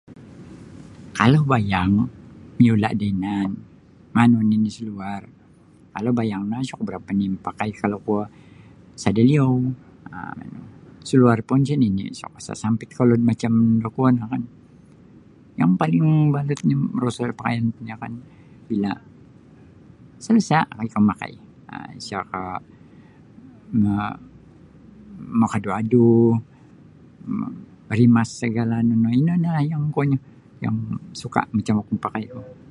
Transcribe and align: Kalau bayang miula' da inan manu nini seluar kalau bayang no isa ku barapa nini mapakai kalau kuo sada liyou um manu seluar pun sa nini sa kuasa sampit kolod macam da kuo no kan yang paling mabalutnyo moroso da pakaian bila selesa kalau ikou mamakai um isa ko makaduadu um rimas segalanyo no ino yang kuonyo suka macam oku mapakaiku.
Kalau 1.19 1.41
bayang 1.53 1.91
miula' 2.59 2.93
da 2.99 3.05
inan 3.13 3.49
manu 4.15 4.39
nini 4.49 4.69
seluar 4.77 5.21
kalau 5.93 6.11
bayang 6.19 6.41
no 6.49 6.55
isa 6.65 6.73
ku 6.79 6.83
barapa 6.87 7.11
nini 7.13 7.33
mapakai 7.35 7.69
kalau 7.81 7.99
kuo 8.05 8.21
sada 9.01 9.21
liyou 9.29 9.51
um 10.13 10.13
manu 10.37 10.59
seluar 11.09 11.39
pun 11.49 11.61
sa 11.67 11.75
nini 11.83 12.03
sa 12.19 12.25
kuasa 12.33 12.53
sampit 12.63 12.89
kolod 12.97 13.21
macam 13.29 13.53
da 13.83 13.87
kuo 13.95 14.07
no 14.17 14.25
kan 14.33 14.43
yang 15.59 15.71
paling 15.81 16.03
mabalutnyo 16.33 16.75
moroso 16.93 17.21
da 17.29 17.35
pakaian 17.39 17.65
bila 18.69 18.91
selesa 20.25 20.57
kalau 20.69 20.83
ikou 20.89 21.01
mamakai 21.01 21.33
um 21.73 21.89
isa 22.01 22.17
ko 22.31 22.39
makaduadu 25.41 26.09
um 27.29 27.53
rimas 27.97 28.29
segalanyo 28.41 28.95
no 29.03 29.09
ino 29.17 29.33
yang 29.71 29.85
kuonyo 29.95 30.17
suka 31.21 31.41
macam 31.55 31.75
oku 31.81 31.91
mapakaiku. 31.97 32.43